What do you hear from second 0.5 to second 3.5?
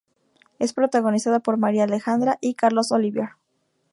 Es protagonizada por Mayra Alejandra y Carlos Olivier.